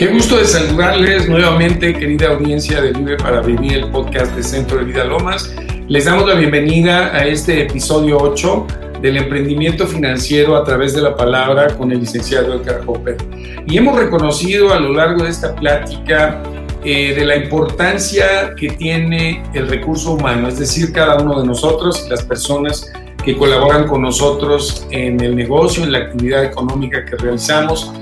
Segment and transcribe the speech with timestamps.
[0.00, 4.78] Qué gusto de saludarles nuevamente, querida audiencia de Vive para Vivir, el podcast de Centro
[4.78, 5.54] de Vida Lomas.
[5.88, 8.66] Les damos la bienvenida a este episodio 8
[9.02, 13.18] del emprendimiento financiero a través de la palabra con el licenciado Edgar Hopper.
[13.66, 16.42] Y hemos reconocido a lo largo de esta plática
[16.82, 22.04] eh, de la importancia que tiene el recurso humano, es decir, cada uno de nosotros
[22.06, 22.90] y las personas
[23.22, 27.92] que colaboran con nosotros en el negocio, en la actividad económica que realizamos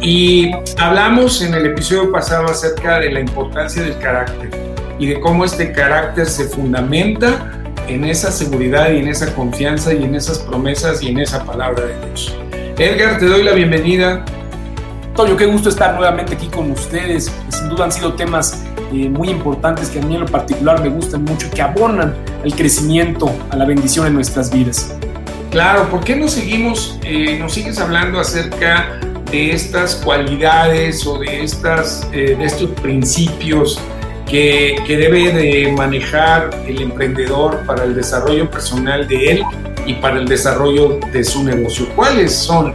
[0.00, 4.50] y hablamos en el episodio pasado acerca de la importancia del carácter
[4.98, 7.52] y de cómo este carácter se fundamenta
[7.88, 11.84] en esa seguridad y en esa confianza y en esas promesas y en esa palabra
[11.86, 12.36] de Dios.
[12.78, 14.24] Edgar, te doy la bienvenida.
[15.16, 17.32] Toño, qué gusto estar nuevamente aquí con ustedes.
[17.48, 18.62] Sin duda han sido temas
[18.92, 22.54] eh, muy importantes que a mí en lo particular me gustan mucho, que abonan al
[22.54, 24.94] crecimiento, a la bendición en nuestras vidas.
[25.50, 31.42] Claro, ¿por qué no seguimos, eh, nos sigues hablando acerca de estas cualidades o de,
[31.42, 33.80] estas, eh, de estos principios
[34.26, 39.42] que, que, debe de manejar el emprendedor para el desarrollo personal de él
[39.86, 41.88] y para el desarrollo de su negocio.
[41.96, 42.74] ¿Cuáles son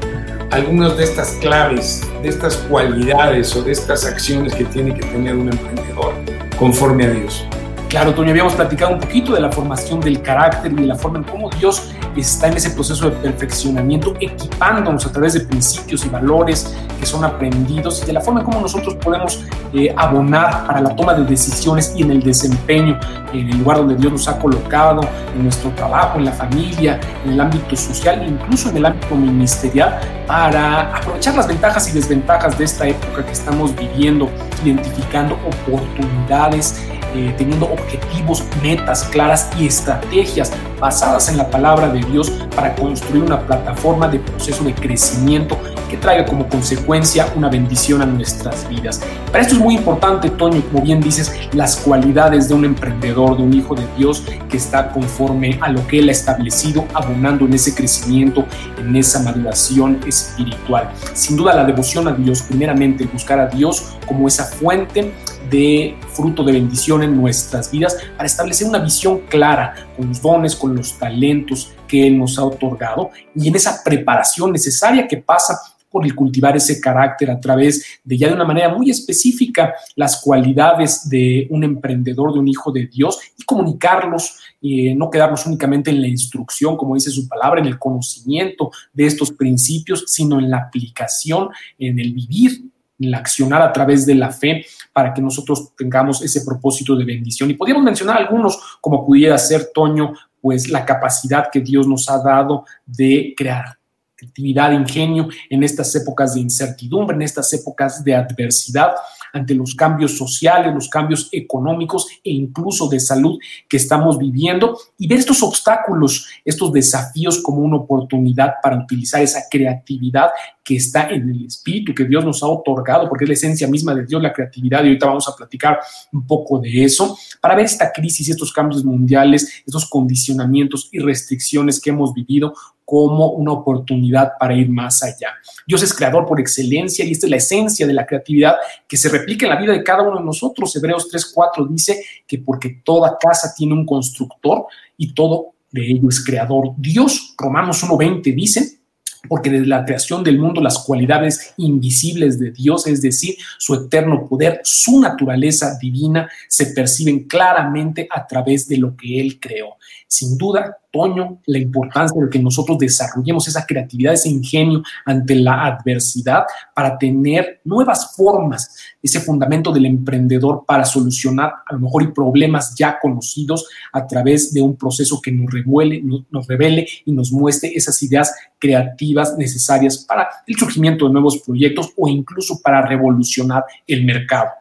[0.51, 5.35] algunas de estas claves, de estas cualidades o de estas acciones que tiene que tener
[5.35, 6.13] un emprendedor
[6.57, 7.45] conforme a Dios?
[7.89, 11.19] Claro, Toño, habíamos platicado un poquito de la formación del carácter y de la forma
[11.19, 16.09] en cómo Dios está en ese proceso de perfeccionamiento, equipándonos a través de principios y
[16.09, 20.81] valores que son aprendidos y de la forma en cómo nosotros podemos eh, abonar para
[20.81, 22.99] la toma de decisiones y en el desempeño,
[23.33, 25.01] en el lugar donde Dios nos ha colocado,
[25.35, 29.99] en nuestro trabajo, en la familia, en el ámbito social incluso en el ámbito ministerial,
[30.27, 34.29] para aprovechar las ventajas y desventajas de esta época que estamos viviendo,
[34.63, 36.81] identificando oportunidades
[37.15, 43.23] eh, teniendo objetivos, metas claras y estrategias basadas en la palabra de Dios para construir
[43.23, 45.57] una plataforma de proceso de crecimiento
[45.89, 48.99] que traiga como consecuencia una bendición a nuestras vidas.
[49.31, 53.43] Para esto es muy importante, Toño, como bien dices, las cualidades de un emprendedor, de
[53.43, 57.53] un hijo de Dios que está conforme a lo que Él ha establecido, abonando en
[57.53, 58.45] ese crecimiento,
[58.77, 60.89] en esa maduración espiritual.
[61.13, 65.13] Sin duda la devoción a Dios, primeramente buscar a Dios como esa fuente
[65.49, 70.55] de fruto de bendición en nuestras vidas para establecer una visión clara con los dones,
[70.55, 75.59] con los talentos que Él nos ha otorgado y en esa preparación necesaria que pasa
[75.93, 80.19] por el cultivar ese carácter a través de ya de una manera muy específica las
[80.19, 85.91] cualidades de un emprendedor, de un hijo de Dios y comunicarlos, y no quedarnos únicamente
[85.91, 90.49] en la instrucción, como dice su palabra, en el conocimiento de estos principios, sino en
[90.49, 92.72] la aplicación, en el vivir
[93.05, 97.49] el accionar a través de la fe para que nosotros tengamos ese propósito de bendición.
[97.49, 102.21] Y podríamos mencionar algunos, como pudiera ser Toño, pues la capacidad que Dios nos ha
[102.21, 103.77] dado de crear
[104.23, 108.91] creatividad, ingenio en estas épocas de incertidumbre, en estas épocas de adversidad
[109.33, 115.07] ante los cambios sociales, los cambios económicos e incluso de salud que estamos viviendo y
[115.07, 120.29] ver estos obstáculos, estos desafíos como una oportunidad para utilizar esa creatividad
[120.63, 123.93] que está en el espíritu que Dios nos ha otorgado, porque es la esencia misma
[123.93, 125.79] de Dios, la creatividad, y ahorita vamos a platicar
[126.13, 131.81] un poco de eso, para ver esta crisis, estos cambios mundiales, estos condicionamientos y restricciones
[131.81, 132.53] que hemos vivido
[132.85, 135.29] como una oportunidad para ir más allá.
[135.65, 138.55] Dios es creador por excelencia y esta es la esencia de la creatividad
[138.87, 140.75] que se replica en la vida de cada uno de nosotros.
[140.75, 144.65] Hebreos 3.4 dice que porque toda casa tiene un constructor
[144.97, 146.73] y todo de ello es creador.
[146.77, 148.79] Dios, Romanos 1.20 dice,
[149.27, 154.27] porque desde la creación del mundo las cualidades invisibles de Dios, es decir, su eterno
[154.27, 159.77] poder, su naturaleza divina, se perciben claramente a través de lo que Él creó.
[160.07, 165.65] Sin duda, Toño, la importancia de que nosotros desarrollemos esa creatividad, ese ingenio ante la
[165.65, 166.43] adversidad
[166.75, 172.99] para tener nuevas formas, ese fundamento del emprendedor para solucionar a lo mejor problemas ya
[173.01, 178.01] conocidos a través de un proceso que nos revele, nos revele y nos muestre esas
[178.03, 184.51] ideas creativas necesarias para el surgimiento de nuevos proyectos o incluso para revolucionar el mercado.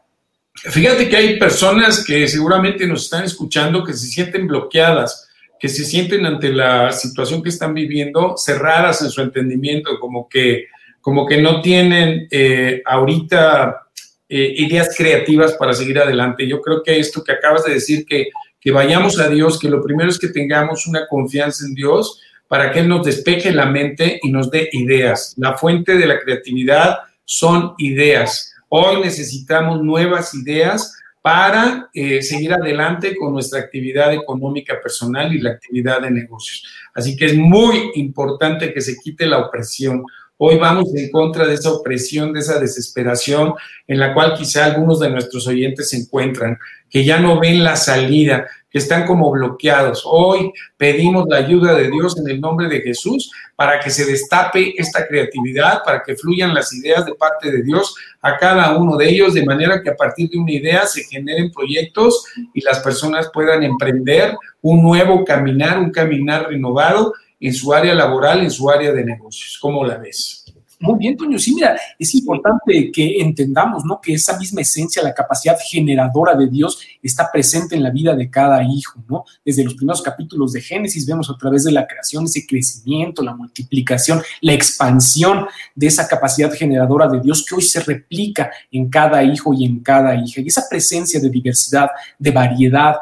[0.54, 5.28] Fíjate que hay personas que seguramente nos están escuchando que se sienten bloqueadas
[5.62, 10.66] que se sienten ante la situación que están viviendo cerradas en su entendimiento, como que,
[11.00, 13.86] como que no tienen eh, ahorita
[14.28, 16.48] eh, ideas creativas para seguir adelante.
[16.48, 18.30] Yo creo que esto que acabas de decir, que,
[18.60, 22.72] que vayamos a Dios, que lo primero es que tengamos una confianza en Dios para
[22.72, 25.32] que Él nos despeje la mente y nos dé ideas.
[25.36, 28.52] La fuente de la creatividad son ideas.
[28.68, 30.92] Hoy necesitamos nuevas ideas
[31.22, 36.66] para eh, seguir adelante con nuestra actividad económica personal y la actividad de negocios.
[36.92, 40.04] Así que es muy importante que se quite la opresión.
[40.36, 43.54] Hoy vamos en contra de esa opresión, de esa desesperación
[43.86, 46.58] en la cual quizá algunos de nuestros oyentes se encuentran,
[46.92, 50.02] que ya no ven la salida, que están como bloqueados.
[50.04, 54.74] Hoy pedimos la ayuda de Dios en el nombre de Jesús para que se destape
[54.76, 59.08] esta creatividad, para que fluyan las ideas de parte de Dios a cada uno de
[59.08, 63.30] ellos, de manera que a partir de una idea se generen proyectos y las personas
[63.32, 68.92] puedan emprender un nuevo caminar, un caminar renovado en su área laboral, en su área
[68.92, 69.58] de negocios.
[69.60, 70.41] ¿Cómo la ves?
[70.82, 71.38] Muy bien, Toño.
[71.38, 74.00] Sí, mira, es importante que entendamos, ¿no?
[74.00, 78.28] Que esa misma esencia, la capacidad generadora de Dios está presente en la vida de
[78.28, 79.24] cada hijo, ¿no?
[79.44, 83.32] Desde los primeros capítulos de Génesis vemos a través de la creación ese crecimiento, la
[83.32, 85.46] multiplicación, la expansión
[85.76, 89.78] de esa capacidad generadora de Dios que hoy se replica en cada hijo y en
[89.80, 90.40] cada hija.
[90.40, 92.96] Y esa presencia de diversidad, de variedad,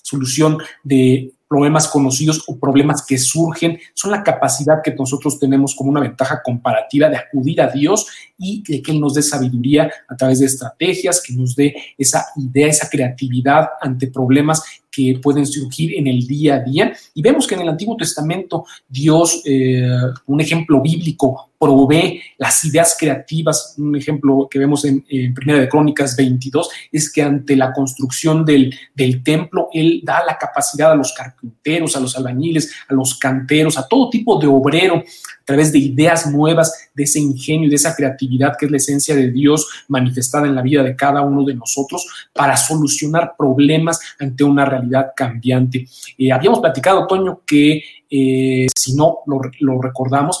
[0.00, 5.90] solución de problemas conocidos o problemas que surgen, son la capacidad que nosotros tenemos como
[5.90, 8.06] una ventaja comparativa de acudir a Dios
[8.38, 12.24] y de que Él nos dé sabiduría a través de estrategias, que nos dé esa
[12.36, 14.62] idea, esa creatividad ante problemas
[14.92, 16.92] que pueden surgir en el día a día.
[17.14, 19.90] Y vemos que en el Antiguo Testamento Dios, eh,
[20.26, 23.74] un ejemplo bíblico, provee las ideas creativas.
[23.76, 25.04] Un ejemplo que vemos en,
[25.34, 30.38] Primera de Crónicas 22 es que ante la construcción del, del templo, Él da la
[30.38, 34.96] capacidad a los carpinteros, a los albañiles, a los canteros, a todo tipo de obrero,
[34.96, 39.14] a través de ideas nuevas, de ese ingenio, de esa creatividad que es la esencia
[39.14, 44.44] de Dios manifestada en la vida de cada uno de nosotros para solucionar problemas ante
[44.44, 45.86] una realidad cambiante.
[46.16, 50.40] Eh, habíamos platicado, Toño, que eh, si no lo, recordamos,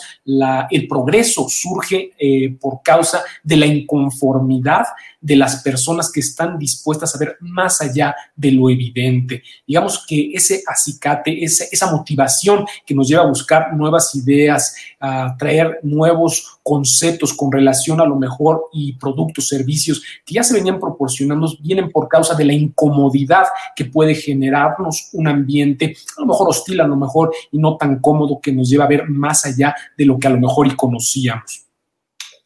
[0.70, 4.86] el progreso surge eh, por causa de la inconformidad
[5.20, 9.42] de las personas que están dispuestas a ver más allá de lo evidente.
[9.66, 15.80] Digamos que ese acicate, esa motivación que nos lleva a buscar nuevas ideas, a traer
[15.82, 21.52] nuevos conceptos con relación a lo mejor y productos, servicios que ya se venían proporcionando,
[21.60, 23.44] vienen por causa de la incomodidad
[23.76, 27.98] que puede generarnos un ambiente, a lo mejor hostil, a lo mejor y no tan
[27.98, 30.76] cómodo que nos lleva a ver más allá de lo que a lo mejor y
[30.76, 31.69] conocíamos.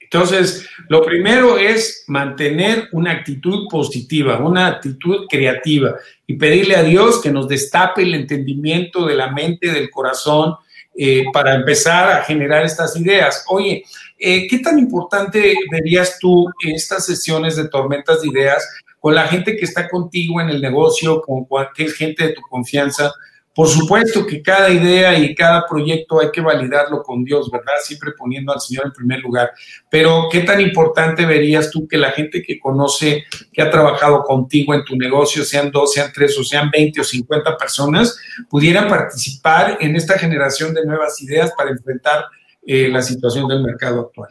[0.04, 5.96] Entonces, lo primero es mantener una actitud positiva, una actitud creativa
[6.26, 10.54] y pedirle a Dios que nos destape el entendimiento de la mente, del corazón,
[10.96, 13.44] eh, para empezar a generar estas ideas.
[13.48, 13.82] Oye,
[14.18, 18.64] eh, ¿qué tan importante verías tú estas sesiones de tormentas de ideas
[19.00, 23.12] con la gente que está contigo en el negocio, con cualquier gente de tu confianza?
[23.54, 27.74] Por supuesto que cada idea y cada proyecto hay que validarlo con Dios, ¿verdad?
[27.82, 29.52] Siempre poniendo al Señor en primer lugar.
[29.88, 34.74] Pero ¿qué tan importante verías tú que la gente que conoce, que ha trabajado contigo
[34.74, 38.18] en tu negocio, sean dos, sean tres o sean 20 o 50 personas,
[38.50, 42.24] pudieran participar en esta generación de nuevas ideas para enfrentar
[42.66, 44.28] eh, la situación del mercado actual?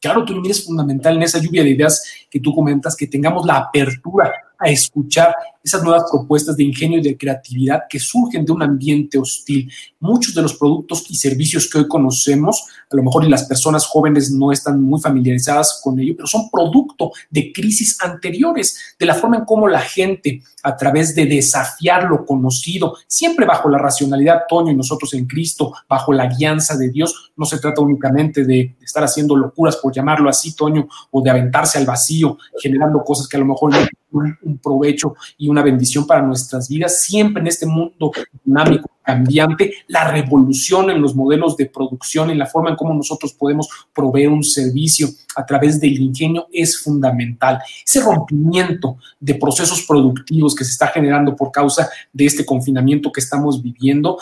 [0.00, 3.56] Claro, tú es fundamental en esa lluvia de ideas que tú comentas, que tengamos la
[3.56, 4.32] apertura
[4.62, 9.18] a escuchar esas nuevas propuestas de ingenio y de creatividad que surgen de un ambiente
[9.18, 9.70] hostil.
[10.00, 14.30] Muchos de los productos y servicios que hoy conocemos, a lo mejor las personas jóvenes
[14.30, 19.36] no están muy familiarizadas con ello, pero son producto de crisis anteriores, de la forma
[19.36, 24.72] en cómo la gente, a través de desafiar lo conocido, siempre bajo la racionalidad, Toño
[24.72, 29.04] y nosotros en Cristo, bajo la guianza de Dios, no se trata únicamente de estar
[29.04, 33.40] haciendo locuras, por llamarlo así, Toño, o de aventarse al vacío, generando cosas que a
[33.40, 33.78] lo mejor no
[34.12, 38.12] un, provecho y una bendición para nuestras vidas, siempre en este mundo
[38.44, 43.32] dinámico, cambiante, la revolución en los modelos de producción, en la forma en cómo nosotros
[43.32, 47.58] podemos proveer un servicio a través del ingenio es fundamental.
[47.84, 53.20] Ese rompimiento de procesos productivos que se está generando por causa de este confinamiento que
[53.20, 54.18] estamos viviendo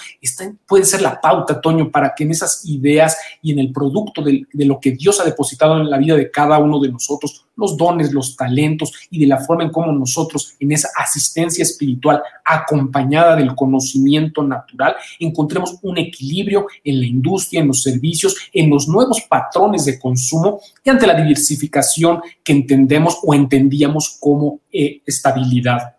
[0.67, 4.65] puede ser la pauta, Toño, para que en esas ideas y en el producto de
[4.65, 8.13] lo que Dios ha depositado en la vida de cada uno de nosotros, los dones,
[8.13, 13.55] los talentos y de la forma en cómo nosotros en esa asistencia espiritual acompañada del
[13.55, 19.85] conocimiento natural encontremos un equilibrio en la industria, en los servicios, en los nuevos patrones
[19.85, 25.97] de consumo y ante la diversificación que entendemos o entendíamos como eh, estabilidad.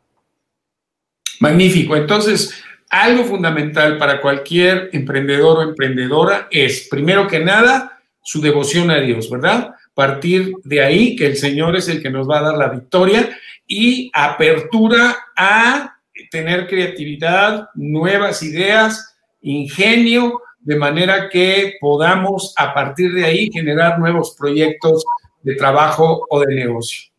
[1.40, 1.96] Magnífico.
[1.96, 2.54] Entonces,
[2.90, 9.30] algo fundamental para cualquier emprendedor o emprendedora es, primero que nada, su devoción a Dios,
[9.30, 9.74] ¿verdad?
[10.02, 13.38] Partir de ahí que el Señor es el que nos va a dar la victoria
[13.68, 15.96] y apertura a
[16.32, 24.36] tener creatividad, nuevas ideas, ingenio, de manera que podamos a partir de ahí generar nuevos
[24.36, 25.04] proyectos
[25.44, 27.12] de trabajo o de negocio.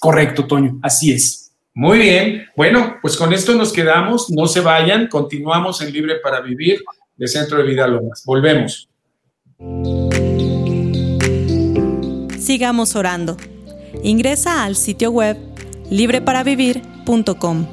[0.00, 1.52] Correcto, Toño, así es.
[1.72, 6.40] Muy bien, bueno, pues con esto nos quedamos, no se vayan, continuamos en Libre para
[6.40, 6.82] Vivir
[7.16, 8.24] de Centro de Vida Lomas.
[8.26, 8.88] Volvemos.
[12.50, 13.36] Sigamos orando.
[14.02, 15.36] Ingresa al sitio web
[15.88, 17.66] libreparavivir.com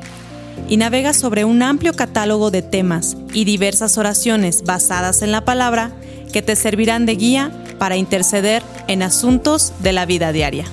[0.70, 5.94] y navega sobre un amplio catálogo de temas y diversas oraciones basadas en la palabra
[6.32, 10.66] que te servirán de guía para interceder en asuntos de la vida diaria.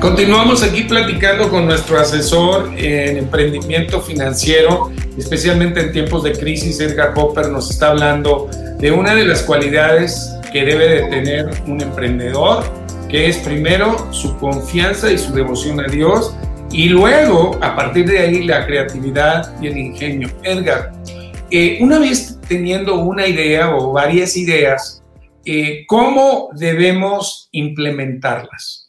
[0.00, 6.80] Continuamos aquí platicando con nuestro asesor en emprendimiento financiero, especialmente en tiempos de crisis.
[6.80, 11.82] Edgar Hopper nos está hablando de una de las cualidades que debe de tener un
[11.82, 12.64] emprendedor,
[13.10, 16.34] que es primero su confianza y su devoción a Dios
[16.72, 20.30] y luego, a partir de ahí, la creatividad y el ingenio.
[20.44, 20.92] Edgar,
[21.50, 25.02] eh, una vez teniendo una idea o varias ideas,
[25.44, 28.79] eh, ¿cómo debemos implementarlas?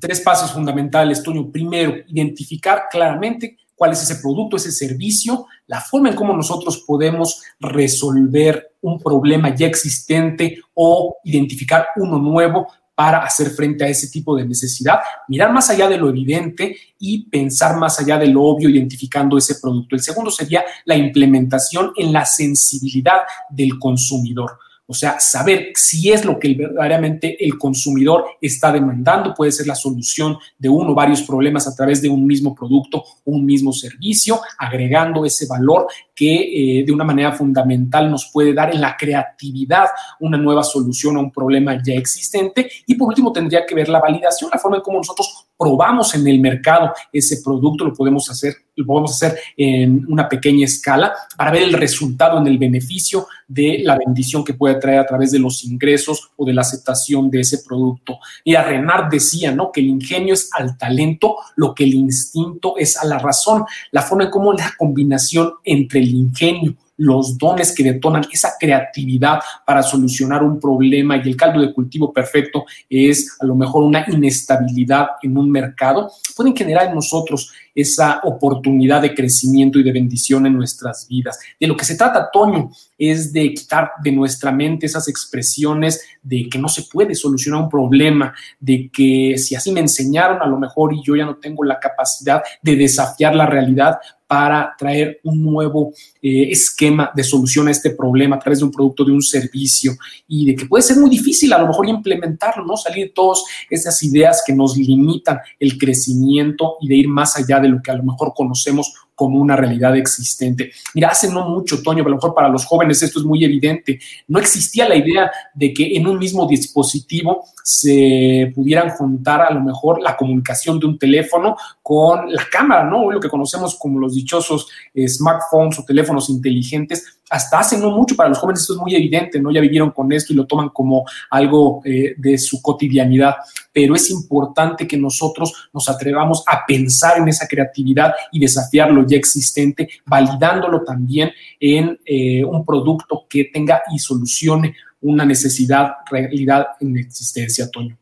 [0.00, 1.50] Tres pasos fundamentales, Toño.
[1.50, 7.42] Primero, identificar claramente cuál es ese producto, ese servicio, la forma en cómo nosotros podemos
[7.60, 12.66] resolver un problema ya existente o identificar uno nuevo
[12.98, 17.30] para hacer frente a ese tipo de necesidad, mirar más allá de lo evidente y
[17.30, 19.94] pensar más allá de lo obvio identificando ese producto.
[19.94, 23.18] El segundo sería la implementación en la sensibilidad
[23.50, 24.58] del consumidor.
[24.90, 29.74] O sea, saber si es lo que verdaderamente el consumidor está demandando, puede ser la
[29.74, 34.40] solución de uno o varios problemas a través de un mismo producto un mismo servicio,
[34.58, 39.88] agregando ese valor que eh, de una manera fundamental nos puede dar en la creatividad
[40.20, 42.70] una nueva solución a un problema ya existente.
[42.86, 46.26] Y por último, tendría que ver la validación, la forma en cómo nosotros probamos en
[46.26, 51.50] el mercado ese producto, lo podemos hacer, lo podemos hacer en una pequeña escala para
[51.50, 55.40] ver el resultado en el beneficio de la bendición que puede traer a través de
[55.40, 58.20] los ingresos o de la aceptación de ese producto.
[58.44, 59.72] Mira, Renard decía, ¿no?
[59.72, 63.64] Que el ingenio es al talento lo que el instinto es a la razón.
[63.90, 69.40] La forma en cómo la combinación entre el ingenio los dones que detonan esa creatividad
[69.64, 74.04] para solucionar un problema y el caldo de cultivo perfecto es a lo mejor una
[74.08, 80.46] inestabilidad en un mercado, pueden generar en nosotros esa oportunidad de crecimiento y de bendición
[80.46, 81.38] en nuestras vidas.
[81.60, 86.48] De lo que se trata, Toño, es de quitar de nuestra mente esas expresiones de
[86.50, 90.58] que no se puede solucionar un problema, de que si así me enseñaron a lo
[90.58, 93.98] mejor y yo ya no tengo la capacidad de desafiar la realidad,
[94.28, 95.92] para traer un nuevo
[96.22, 99.96] eh, esquema de solución a este problema a través de un producto, de un servicio
[100.28, 102.76] y de que puede ser muy difícil a lo mejor implementarlo, ¿no?
[102.76, 107.58] Salir de todas esas ideas que nos limitan el crecimiento y de ir más allá
[107.58, 110.70] de lo que a lo mejor conocemos como una realidad existente.
[110.94, 113.98] Mira, hace no mucho, Toño, a lo mejor para los jóvenes esto es muy evidente,
[114.28, 119.60] no existía la idea de que en un mismo dispositivo se pudieran juntar a lo
[119.60, 123.10] mejor la comunicación de un teléfono con la cámara, ¿no?
[123.10, 128.28] Lo que conocemos como los dichosos smartphones o teléfonos inteligentes hasta hace no mucho para
[128.28, 129.50] los jóvenes esto es muy evidente, ¿no?
[129.50, 133.36] Ya vivieron con esto y lo toman como algo eh, de su cotidianidad,
[133.72, 139.06] pero es importante que nosotros nos atrevamos a pensar en esa creatividad y desafiar lo
[139.06, 141.30] ya existente, validándolo también
[141.60, 147.96] en eh, un producto que tenga y solucione una necesidad, realidad en existencia, Toño.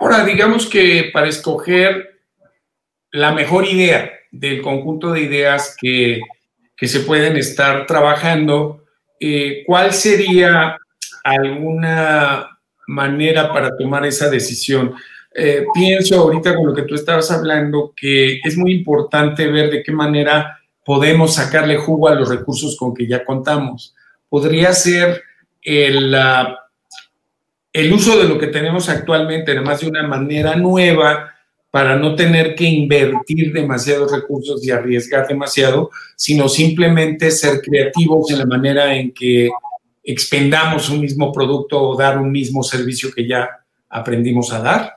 [0.00, 2.20] Ahora, digamos que para escoger
[3.10, 6.20] la mejor idea del conjunto de ideas que
[6.76, 8.84] que se pueden estar trabajando,
[9.20, 10.76] eh, ¿cuál sería
[11.22, 14.94] alguna manera para tomar esa decisión?
[15.34, 19.82] Eh, pienso ahorita con lo que tú estabas hablando que es muy importante ver de
[19.82, 23.94] qué manera podemos sacarle jugo a los recursos con que ya contamos.
[24.28, 25.22] Podría ser
[25.62, 26.14] el,
[27.72, 31.33] el uso de lo que tenemos actualmente, además de una manera nueva,
[31.74, 38.38] para no tener que invertir demasiados recursos y arriesgar demasiado, sino simplemente ser creativos en
[38.38, 39.50] la manera en que
[40.04, 43.48] expendamos un mismo producto o dar un mismo servicio que ya
[43.88, 44.92] aprendimos a dar.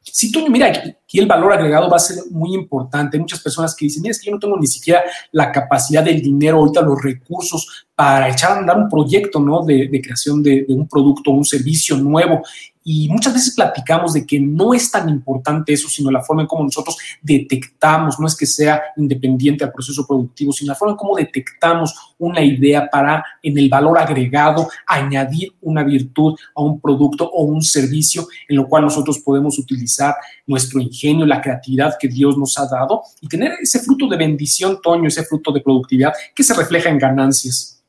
[0.00, 3.16] Sí, Toño, mira, aquí el valor agregado va a ser muy importante.
[3.16, 5.02] Hay muchas personas que dicen, mira, es que yo no tengo ni siquiera
[5.32, 9.64] la capacidad del dinero, ahorita los recursos para echar a andar un proyecto, ¿no?
[9.64, 12.42] De, creación de, de, un producto, un servicio nuevo.
[12.84, 16.48] Y muchas veces platicamos de que no es tan importante eso, sino la forma en
[16.48, 20.98] cómo nosotros detectamos, no es que sea independiente al proceso productivo, sino la forma en
[20.98, 27.28] cómo detectamos una idea para en el valor agregado añadir una virtud a un producto
[27.30, 30.14] o un servicio en lo cual nosotros podemos utilizar
[30.46, 34.80] nuestro ingenio, la creatividad que Dios nos ha dado y tener ese fruto de bendición,
[34.82, 37.82] Toño, ese fruto de productividad que se refleja en ganancias.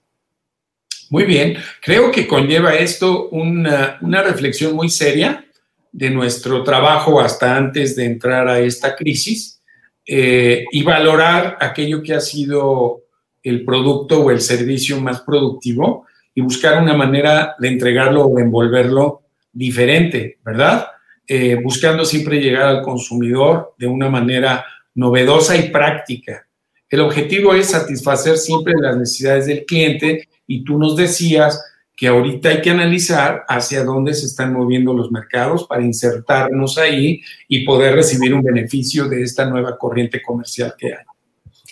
[1.13, 5.46] Muy bien, creo que conlleva esto una, reflexión muy seria
[5.91, 9.62] de nuestro trabajo hasta antes de entrar a esta crisis
[10.08, 13.03] eh, y valorar aquello que ha sido
[13.43, 18.41] el producto o el servicio más productivo y buscar una manera de entregarlo o de
[18.41, 20.88] envolverlo diferente, ¿verdad?
[21.27, 24.65] Eh, buscando siempre llegar al consumidor de una manera
[24.96, 26.48] novedosa y práctica.
[26.89, 31.62] El objetivo es satisfacer siempre las necesidades del cliente y tú nos decías
[31.95, 37.21] que ahorita hay que analizar hacia dónde se están moviendo los mercados para insertarnos ahí
[37.47, 41.03] y poder recibir un beneficio de esta nueva corriente comercial que hay.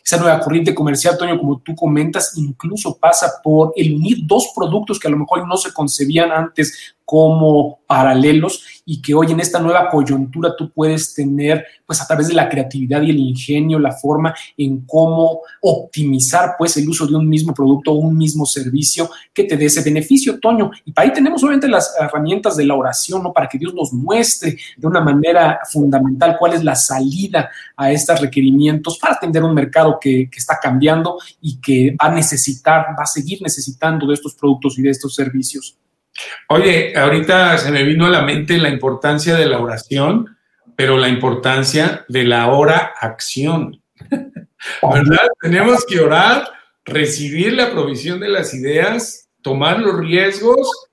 [0.04, 5.00] Esa nueva corriente comercial, Toño, como tú comentas, incluso pasa por el unir dos productos
[5.00, 9.60] que a lo mejor no se concebían antes como paralelos y que hoy en esta
[9.60, 13.92] nueva coyuntura tú puedes tener, pues a través de la creatividad y el ingenio, la
[13.92, 19.10] forma en cómo optimizar, pues el uso de un mismo producto o un mismo servicio
[19.34, 20.72] que te dé ese beneficio, Toño.
[20.86, 23.34] Y para ahí tenemos obviamente las herramientas de la oración, ¿no?
[23.34, 28.22] Para que Dios nos muestre de una manera fundamental cuál es la salida a estos
[28.22, 33.04] requerimientos para atender un mercado que, que está cambiando y que va a necesitar, va
[33.04, 35.76] a seguir necesitando de estos productos y de estos servicios.
[36.50, 40.38] Oye, ahorita se me vino a la mente la importancia de la oración,
[40.76, 43.82] pero la importancia de la hora acción.
[44.10, 45.28] ¿Verdad?
[45.42, 46.48] Tenemos que orar,
[46.86, 50.88] recibir la provisión de las ideas, tomar los riesgos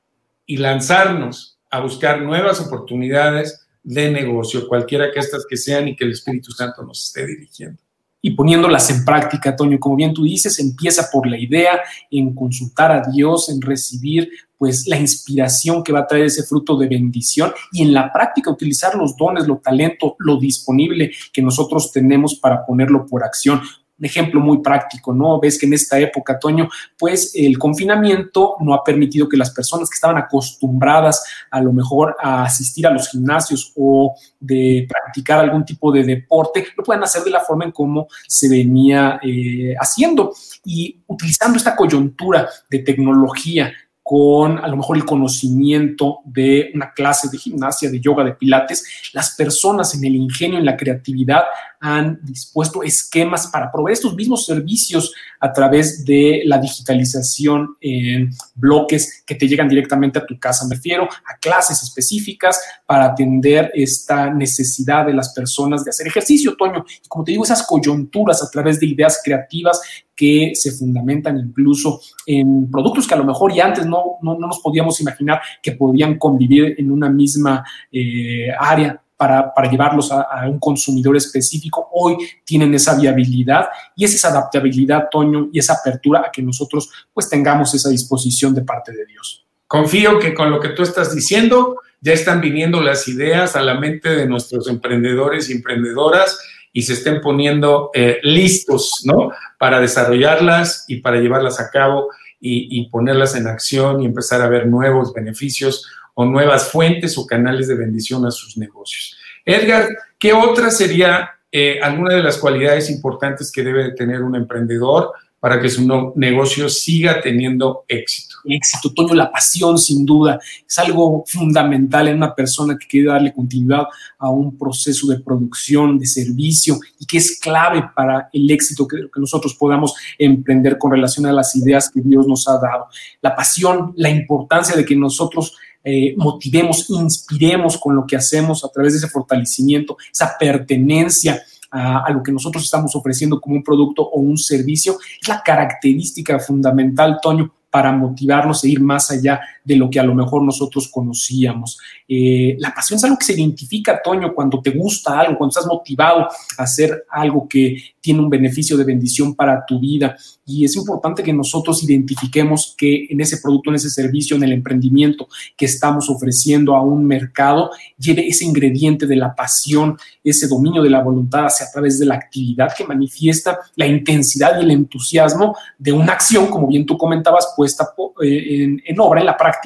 [0.47, 6.05] y lanzarnos a buscar nuevas oportunidades de negocio, cualquiera que estas que sean y que
[6.05, 7.88] el Espíritu Santo nos esté dirigiendo
[8.21, 9.79] y poniéndolas en práctica, Toño.
[9.79, 14.89] Como bien tú dices, empieza por la idea, en consultar a Dios, en recibir pues
[14.89, 18.97] la inspiración que va a traer ese fruto de bendición y en la práctica utilizar
[18.97, 23.61] los dones, lo talento, lo disponible que nosotros tenemos para ponerlo por acción
[23.99, 25.41] un ejemplo muy práctico, ¿no?
[25.41, 29.91] Ves que en esta época, Toño, pues el confinamiento no ha permitido que las personas
[29.91, 35.65] que estaban acostumbradas a lo mejor a asistir a los gimnasios o de practicar algún
[35.65, 40.33] tipo de deporte, lo puedan hacer de la forma en cómo se venía eh, haciendo.
[40.65, 43.73] Y utilizando esta coyuntura de tecnología
[44.09, 48.83] con a lo mejor el conocimiento de una clase de gimnasia, de yoga, de pilates,
[49.13, 51.43] las personas en el ingenio, en la creatividad
[51.79, 59.25] han dispuesto esquemas para proveer estos mismos servicios a través de la digitalización en bloques
[59.27, 60.67] que te llegan directamente a tu casa.
[60.67, 66.57] Me refiero a clases específicas para atender esta necesidad de las personas de hacer ejercicio,
[66.57, 66.83] Toño.
[67.05, 69.83] Y como te digo, esas coyunturas a través de ideas creativas
[70.19, 74.59] que se fundamentan incluso en productos que a lo mejor ya antes no, no, nos
[74.59, 81.17] podíamos imaginar que podían convivir en una misma eh, área para, llevarlos a, un consumidor
[81.17, 86.43] específico, hoy tienen esa viabilidad y es esa adaptabilidad, Toño, y esa apertura a que
[86.43, 89.45] nosotros pues tengamos esa disposición de parte de Dios.
[89.69, 93.75] Confío que con lo que tú estás diciendo ya están viniendo las ideas a la
[93.75, 96.39] mente de nuestros emprendedores y emprendedoras
[96.73, 99.31] y se estén poniendo eh, listos, ¿no?
[99.59, 102.09] Para desarrollarlas y para llevarlas a cabo
[102.41, 107.67] y, ponerlas en acción y empezar a ver nuevos beneficios o nuevas fuentes o canales
[107.67, 109.17] de bendición a sus negocios.
[109.45, 115.13] Edgar, ¿qué otra sería eh, alguna de las cualidades importantes que debe tener un emprendedor
[115.41, 118.37] para que su negocio siga teniendo éxito?
[118.45, 123.33] Éxito, Toño, la pasión sin duda es algo fundamental en una persona que quiere darle
[123.33, 123.85] continuidad
[124.19, 129.09] a un proceso de producción, de servicio y que es clave para el éxito que,
[129.17, 132.87] nosotros podamos emprender con relación a las ideas que Dios nos ha dado.
[133.21, 138.69] La pasión, la importancia de que nosotros eh, motivemos, inspiremos con lo que hacemos a
[138.69, 143.63] través de ese fortalecimiento, esa pertenencia a, a, lo que nosotros estamos ofreciendo como un
[143.63, 149.41] producto o un servicio, es la característica fundamental, Toño, para motivarnos a ir más allá
[149.69, 151.79] de lo que a lo mejor nosotros conocíamos.
[152.09, 155.67] Eh, la pasión es algo que se identifica, Toño, cuando te gusta algo, cuando estás
[155.67, 160.17] motivado a hacer algo que tiene un beneficio de bendición para tu vida.
[160.47, 164.53] Y es importante que nosotros identifiquemos que en ese producto, en ese servicio, en el
[164.53, 170.83] emprendimiento que estamos ofreciendo a un mercado, lleve ese ingrediente de la pasión, ese dominio
[170.83, 174.71] de la voluntad hacia a través de la actividad que manifiesta la intensidad y el
[174.71, 177.87] entusiasmo de una acción, como bien tú comentabas, puesta
[178.23, 179.58] eh, en, en obra, en la práctica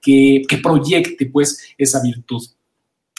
[0.00, 2.42] que, que proyecte pues esa virtud.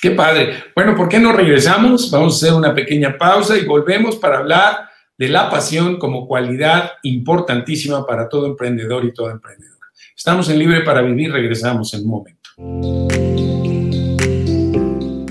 [0.01, 0.65] Qué padre.
[0.75, 2.11] Bueno, ¿por qué no regresamos?
[2.11, 6.91] Vamos a hacer una pequeña pausa y volvemos para hablar de la pasión como cualidad
[7.03, 9.75] importantísima para todo emprendedor y toda emprendedora.
[10.15, 12.49] Estamos en Libre para Vivir, regresamos en un momento.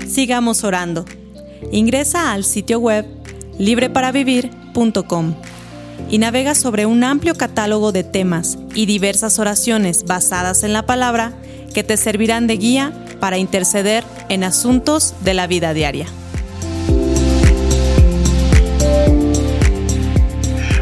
[0.07, 1.05] Sigamos orando.
[1.71, 3.05] Ingresa al sitio web
[3.57, 5.35] libreparavivir.com
[6.09, 11.33] y navega sobre un amplio catálogo de temas y diversas oraciones basadas en la palabra
[11.73, 16.07] que te servirán de guía para interceder en asuntos de la vida diaria.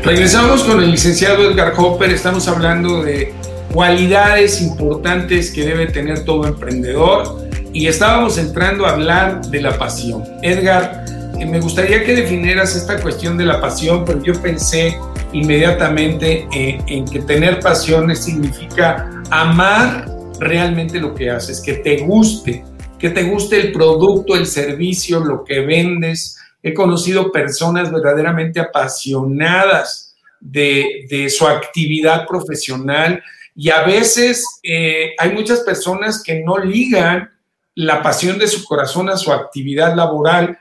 [0.04, 3.34] Regresamos con el licenciado Edgar Hopper, estamos hablando de
[3.74, 10.24] cualidades importantes que debe tener todo emprendedor y estábamos entrando a hablar de la pasión.
[10.42, 11.06] Edgar,
[11.40, 14.96] eh, me gustaría que definieras esta cuestión de la pasión, pero yo pensé
[15.34, 22.63] inmediatamente en, en que tener pasión significa amar realmente lo que haces, que te guste,
[23.00, 26.38] que te guste el producto, el servicio, lo que vendes.
[26.62, 33.22] He conocido personas verdaderamente apasionadas de, de su actividad profesional
[33.56, 37.30] y a veces eh, hay muchas personas que no ligan
[37.76, 40.58] la pasión de su corazón a su actividad laboral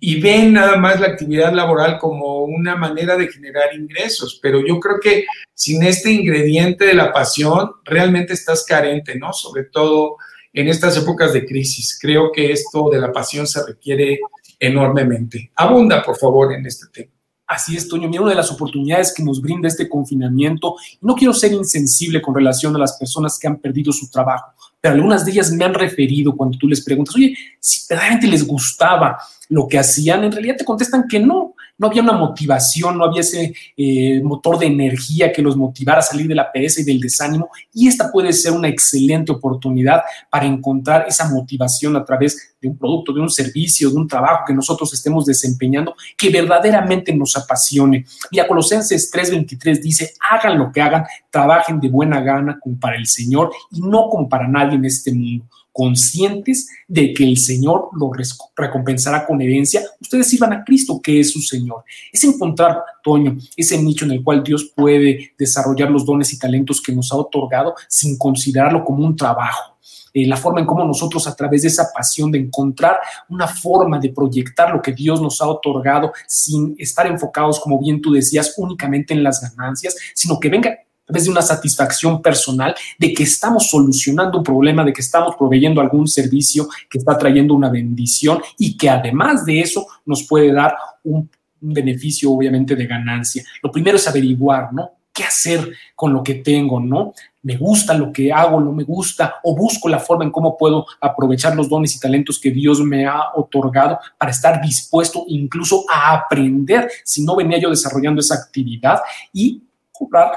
[0.00, 4.38] y, ven nada más la actividad laboral como una manera de generar ingresos.
[4.42, 9.32] Pero yo creo que sin este ingrediente de la pasión, realmente estás carente, ¿no?
[9.32, 10.16] Sobre todo
[10.52, 11.98] en estas épocas de crisis.
[12.00, 14.20] Creo que esto de la pasión se requiere
[14.58, 15.50] enormemente.
[15.56, 17.12] Abunda, por favor, en este tema.
[17.46, 18.08] Así es, Toño.
[18.08, 22.34] Mira, una de las oportunidades que nos brinda este confinamiento, no quiero ser insensible con
[22.34, 25.74] relación a las personas que han perdido su trabajo, pero algunas de ellas me han
[25.74, 29.16] referido cuando tú les preguntas, oye, si verdaderamente les gustaba
[29.48, 33.22] lo que hacían, en realidad te contestan que no, no había una motivación, no había
[33.22, 37.00] ese eh, motor de energía que los motivara a salir de la pereza y del
[37.00, 37.50] desánimo.
[37.72, 42.76] Y esta puede ser una excelente oportunidad para encontrar esa motivación a través de un
[42.76, 48.04] producto, de un servicio, de un trabajo que nosotros estemos desempeñando que verdaderamente nos apasione.
[48.30, 53.06] Mira, Colosenses 3:23 dice, hagan lo que hagan, trabajen de buena gana como para el
[53.06, 58.10] Señor y no como para nadie en este mundo conscientes de que el Señor lo
[58.54, 61.84] recompensará con herencia, ustedes sirvan a Cristo, que es su Señor.
[62.12, 66.80] Es encontrar, Toño, ese nicho en el cual Dios puede desarrollar los dones y talentos
[66.80, 69.72] que nos ha otorgado sin considerarlo como un trabajo.
[70.14, 72.98] Eh, la forma en cómo nosotros a través de esa pasión de encontrar
[73.30, 78.00] una forma de proyectar lo que Dios nos ha otorgado sin estar enfocados, como bien
[78.00, 80.78] tú decías, únicamente en las ganancias, sino que venga
[81.12, 85.80] vez de una satisfacción personal de que estamos solucionando un problema, de que estamos proveyendo
[85.80, 90.74] algún servicio que está trayendo una bendición y que además de eso nos puede dar
[91.04, 91.28] un,
[91.62, 93.44] beneficio obviamente de ganancia.
[93.62, 94.90] Lo primero es averiguar, ¿no?
[95.12, 97.12] ¿Qué hacer con lo que tengo, no?
[97.42, 99.36] ¿Me gusta lo que hago, no me gusta?
[99.44, 103.06] ¿O busco la forma en cómo puedo aprovechar los dones y talentos que Dios me
[103.06, 109.00] ha otorgado para estar dispuesto incluso a aprender si no venía yo desarrollando esa actividad
[109.32, 110.32] y cobrar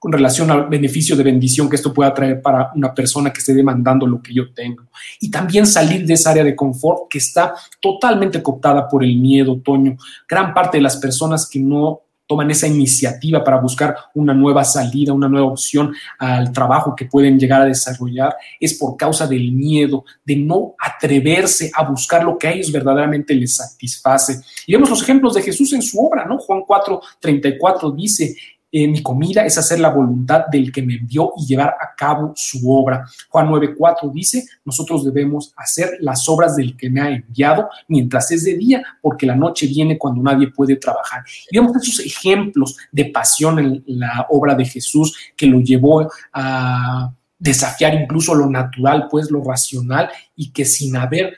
[0.00, 3.52] con relación al beneficio de bendición que esto pueda traer para una persona que esté
[3.52, 4.84] demandando lo que yo tengo.
[5.20, 9.60] Y también salir de esa área de confort que está totalmente cooptada por el miedo,
[9.62, 9.98] Toño.
[10.26, 15.12] Gran parte de las personas que no toman esa iniciativa para buscar una nueva salida,
[15.12, 20.04] una nueva opción al trabajo que pueden llegar a desarrollar, es por causa del miedo,
[20.24, 24.40] de no atreverse a buscar lo que a ellos verdaderamente les satisface.
[24.66, 26.38] Y vemos los ejemplos de Jesús en su obra, ¿no?
[26.38, 28.36] Juan 4, 34 dice,
[28.72, 32.32] eh, mi comida es hacer la voluntad del que me envió y llevar a cabo
[32.36, 33.04] su obra.
[33.28, 38.44] Juan 9:4 dice, nosotros debemos hacer las obras del que me ha enviado mientras es
[38.44, 41.24] de día, porque la noche viene cuando nadie puede trabajar.
[41.50, 47.12] Y vemos esos ejemplos de pasión en la obra de Jesús que lo llevó a
[47.38, 51.36] desafiar incluso lo natural, pues lo racional, y que sin haber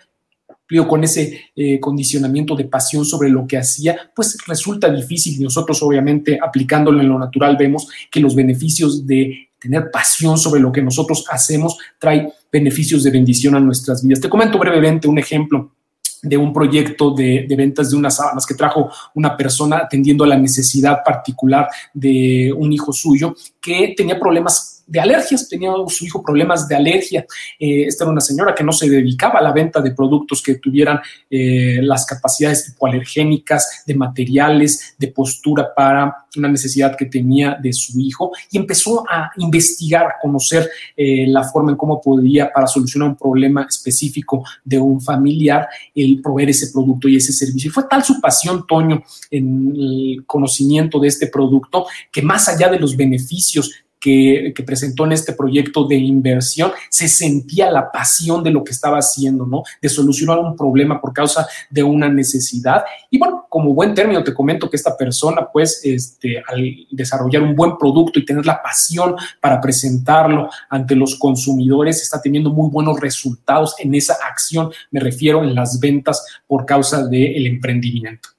[0.80, 6.38] con ese eh, condicionamiento de pasión sobre lo que hacía, pues resulta difícil nosotros obviamente
[6.42, 11.24] aplicándolo en lo natural vemos que los beneficios de tener pasión sobre lo que nosotros
[11.30, 14.20] hacemos trae beneficios de bendición a nuestras vidas.
[14.20, 15.72] Te comento brevemente un ejemplo
[16.22, 20.28] de un proyecto de, de, ventas de unas sábanas que trajo una persona atendiendo a
[20.28, 26.22] la necesidad particular de un hijo suyo que tenía problemas de alergias, tenía su hijo
[26.22, 27.26] problemas de alergia.
[27.58, 30.56] Eh, esta era una señora que no se dedicaba a la venta de productos que
[30.56, 37.72] tuvieran eh, las capacidades hipoalergénicas, de materiales, de postura para una necesidad que tenía de
[37.72, 42.66] su hijo y empezó a investigar, a conocer eh, la forma en cómo podía para
[42.66, 47.68] solucionar un problema específico de un familiar, el proveer ese producto y ese servicio.
[47.68, 52.68] Y fue tal su pasión, Toño, en el conocimiento de este producto, que más allá
[52.68, 53.70] de los beneficios
[54.02, 58.98] que, presentó en este proyecto de inversión, se sentía la pasión de lo que estaba
[58.98, 59.62] haciendo, ¿no?
[59.80, 62.84] De solucionar un problema por causa de una necesidad.
[63.10, 67.54] Y bueno, como buen término, te comento que esta persona, pues, este, al desarrollar un
[67.54, 72.98] buen producto y tener la pasión para presentarlo ante los consumidores, está teniendo muy buenos
[72.98, 74.72] resultados en esa acción.
[74.90, 78.30] Me refiero en las ventas por causa del emprendimiento.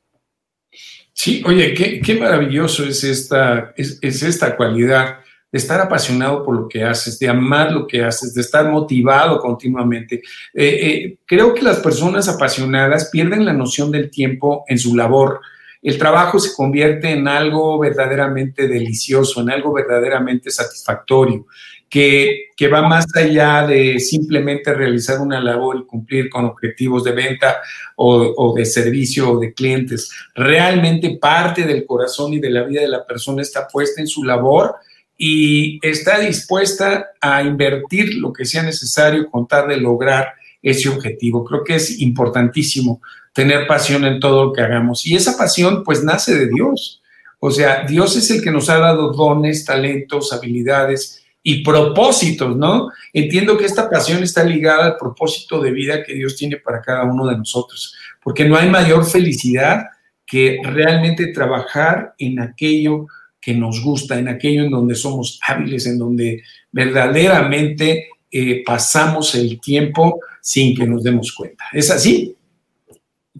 [1.13, 5.19] Sí, oye, qué, maravilloso es esta, es, es esta cualidad
[5.53, 9.39] de estar apasionado por lo que haces, de amar lo que haces, de estar motivado
[9.39, 10.15] continuamente.
[10.53, 15.39] Eh, eh, creo que las personas apasionadas pierden la noción del tiempo en su labor
[15.83, 21.45] el trabajo se convierte en algo verdaderamente delicioso, en algo verdaderamente satisfactorio,
[21.89, 27.11] que, que, va más allá de simplemente realizar una labor y cumplir con objetivos de
[27.11, 27.57] venta
[27.97, 30.09] o, o, de servicio o de clientes.
[30.33, 34.23] Realmente parte del corazón y de la vida de la persona está puesta en su
[34.23, 34.77] labor
[35.17, 41.43] y está dispuesta a invertir lo que sea necesario con tal de lograr ese objetivo.
[41.43, 43.01] Creo que es importantísimo
[43.33, 45.05] tener pasión en todo lo que hagamos.
[45.05, 47.01] Y esa pasión pues nace de Dios.
[47.39, 52.89] O sea, Dios es el que nos ha dado dones, talentos, habilidades y propósitos, ¿no?
[53.11, 57.03] Entiendo que esta pasión está ligada al propósito de vida que Dios tiene para cada
[57.03, 59.87] uno de nosotros, porque no hay mayor felicidad
[60.25, 63.07] que realmente trabajar en aquello
[63.43, 69.59] que nos gusta, en aquello en donde somos hábiles, en donde verdaderamente eh, pasamos el
[69.59, 71.65] tiempo sin que nos demos cuenta.
[71.73, 72.35] ¿Es así?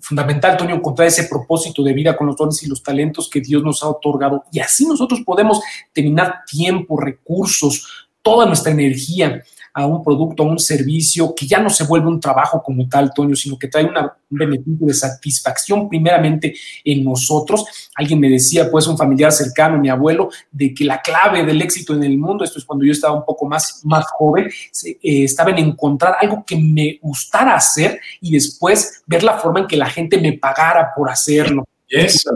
[0.02, 3.64] fundamental, Toño, encontrar ese propósito de vida con los dones y los talentos que Dios
[3.64, 4.44] nos ha otorgado.
[4.52, 5.62] Y así nosotros podemos
[5.94, 9.42] terminar tiempo, recursos, toda nuestra energía
[9.74, 13.12] a un producto, a un servicio que ya no se vuelve un trabajo como tal,
[13.14, 17.66] Toño, sino que trae una, un beneficio de satisfacción primeramente en nosotros.
[17.96, 21.96] Alguien me decía, pues un familiar cercano, mi abuelo, de que la clave del éxito
[21.96, 25.50] en el mundo, esto es cuando yo estaba un poco más, más joven, eh, estaba
[25.50, 29.90] en encontrar algo que me gustara hacer y después ver la forma en que la
[29.90, 31.64] gente me pagara por hacerlo.
[31.88, 32.32] Eso.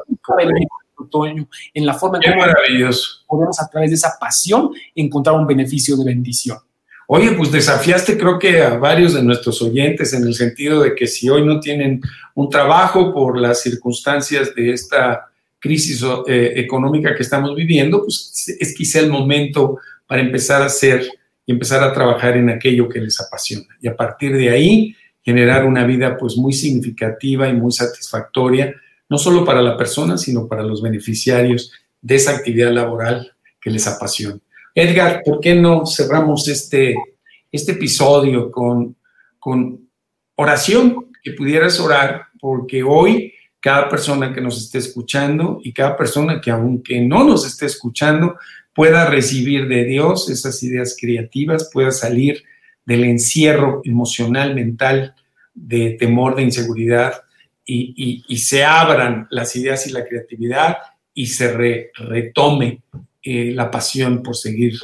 [1.12, 2.89] Toño, en la forma en que
[3.28, 6.58] podemos a través de esa pasión encontrar un beneficio de bendición.
[7.10, 11.08] Oye, pues desafiaste creo que a varios de nuestros oyentes en el sentido de que
[11.08, 12.02] si hoy no tienen
[12.36, 18.76] un trabajo por las circunstancias de esta crisis eh, económica que estamos viviendo, pues es
[18.76, 21.08] quizá el momento para empezar a hacer
[21.46, 23.67] y empezar a trabajar en aquello que les apasiona.
[23.82, 24.93] Y a partir de ahí
[25.24, 28.76] generar una vida pues muy significativa y muy satisfactoria,
[29.10, 33.88] no solo para la persona, sino para los beneficiarios de esa actividad laboral que les
[33.88, 34.39] apasiona.
[34.80, 36.94] Edgar, ¿por qué no cerramos este,
[37.52, 38.96] este episodio con,
[39.40, 39.90] con
[40.36, 41.08] oración?
[41.24, 46.52] Que pudieras orar, porque hoy cada persona que nos esté escuchando y cada persona que
[46.52, 48.38] aunque no nos esté escuchando
[48.72, 52.44] pueda recibir de Dios esas ideas creativas, pueda salir
[52.86, 55.16] del encierro emocional, mental,
[55.56, 57.24] de temor, de inseguridad
[57.66, 60.78] y, y, se abran las ideas y la creatividad
[61.16, 62.84] y se retome
[63.30, 64.80] eh, la pasión por seguir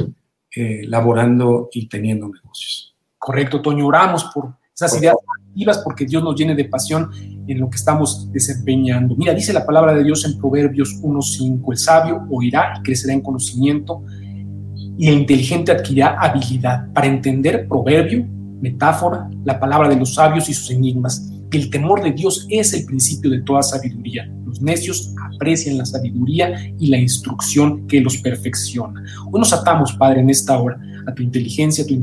[0.53, 2.93] eh, laborando y teniendo negocios.
[3.17, 5.15] Correcto, Toño, oramos por esas ideas
[5.47, 7.09] activas porque Dios nos llene de pasión
[7.47, 9.15] en lo que estamos desempeñando.
[9.15, 13.21] Mira, dice la palabra de Dios en Proverbios 1.5, el sabio oirá y crecerá en
[13.21, 14.03] conocimiento
[14.97, 18.27] y el inteligente adquirirá habilidad para entender proverbio,
[18.59, 21.31] metáfora, la palabra de los sabios y sus enigmas.
[21.49, 24.29] El temor de Dios es el principio de toda sabiduría.
[24.53, 29.03] Los necios aprecian la sabiduría y la instrucción que los perfecciona.
[29.31, 31.95] Hoy nos atamos, Padre, en esta hora a tu inteligencia, a tu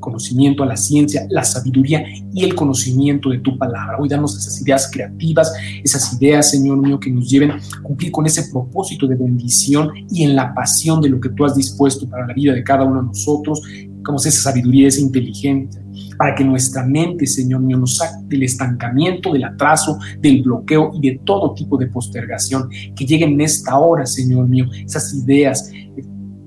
[0.00, 3.98] conocimiento, a la ciencia, la sabiduría y el conocimiento de tu palabra.
[4.00, 8.24] Hoy danos esas ideas creativas, esas ideas, Señor mío, que nos lleven a cumplir con
[8.24, 12.26] ese propósito de bendición y en la pasión de lo que tú has dispuesto para
[12.26, 13.60] la vida de cada uno de nosotros,
[14.02, 15.83] como esa sabiduría, esa inteligencia,
[16.16, 21.10] para que nuestra mente, Señor mío, nos saque del estancamiento, del atraso, del bloqueo y
[21.10, 22.68] de todo tipo de postergación.
[22.96, 25.70] Que lleguen en esta hora, Señor mío, esas ideas,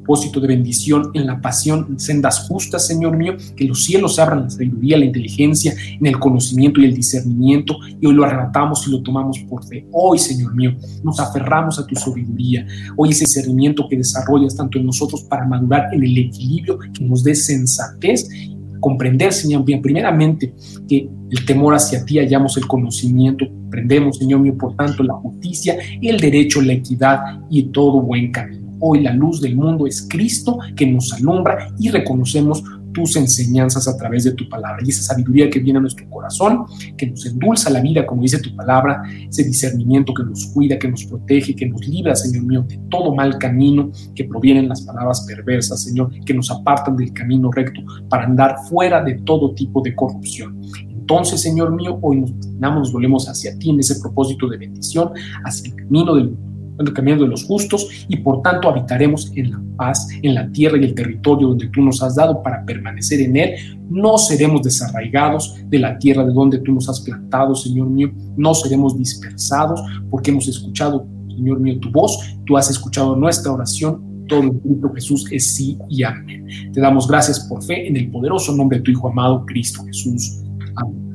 [0.07, 4.97] de bendición, en la pasión, sendas justas, Señor mío, que los cielos abran la sabiduría,
[4.97, 9.39] la inteligencia, en el conocimiento y el discernimiento, y hoy lo arrebatamos y lo tomamos
[9.49, 9.85] por fe.
[9.91, 14.85] Hoy, Señor mío, nos aferramos a tu sabiduría, hoy ese discernimiento que desarrollas tanto en
[14.85, 18.29] nosotros para madurar en el equilibrio, que nos dé sensatez
[18.79, 20.53] comprender, Señor mío, primeramente
[20.87, 25.77] que el temor hacia ti hallamos el conocimiento, aprendemos, Señor mío, por tanto, la justicia,
[26.01, 28.67] el derecho, la equidad y todo buen camino.
[28.79, 32.63] Hoy la luz del mundo es Cristo que nos alumbra y reconocemos
[32.97, 36.65] tus enseñanzas a través de tu palabra y esa sabiduría que viene a nuestro corazón,
[36.97, 40.87] que nos endulza la vida, como dice tu palabra, ese discernimiento que nos cuida, que
[40.87, 45.21] nos protege, que nos libra, Señor mío, de todo mal camino que provienen las palabras
[45.27, 49.93] perversas, Señor, que nos apartan del camino recto para andar fuera de todo tipo de
[49.93, 50.59] corrupción.
[50.89, 55.11] Entonces, Señor mío, hoy nos, nos volvemos hacia ti en ese propósito de bendición,
[55.45, 56.35] hacia el camino del
[56.79, 60.77] el camino de los justos y por tanto habitaremos en la paz, en la tierra
[60.77, 63.55] y el territorio donde tú nos has dado para permanecer en él.
[63.89, 68.11] No seremos desarraigados de la tierra de donde tú nos has plantado, Señor mío.
[68.35, 72.19] No seremos dispersados porque hemos escuchado, Señor mío, tu voz.
[72.45, 74.05] Tú has escuchado nuestra oración.
[74.27, 76.45] Todo en Cristo Jesús es sí y amén.
[76.73, 80.43] Te damos gracias por fe en el poderoso nombre de tu Hijo amado, Cristo Jesús.
[80.75, 81.07] Amén.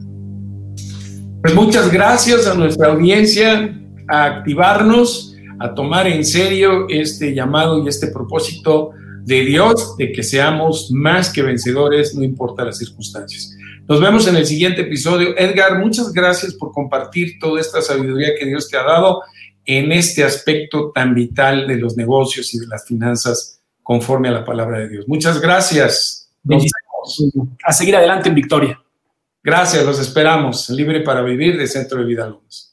[1.43, 3.77] Pues muchas gracias a nuestra audiencia
[4.09, 5.32] a activarnos,
[5.63, 8.91] a tomar en serio este llamado y este propósito
[9.25, 13.57] de Dios de que seamos más que vencedores, no importa las circunstancias.
[13.89, 15.37] Nos vemos en el siguiente episodio.
[15.37, 19.23] Edgar, muchas gracias por compartir toda esta sabiduría que Dios te ha dado
[19.65, 24.45] en este aspecto tan vital de los negocios y de las finanzas conforme a la
[24.45, 25.05] palabra de Dios.
[25.07, 26.29] Muchas gracias.
[26.43, 27.53] Nos vemos.
[27.65, 28.81] A seguir adelante en victoria.
[29.45, 30.71] Gracias, los esperamos.
[30.71, 32.72] Libre para vivir de Centro de Vida Lomas.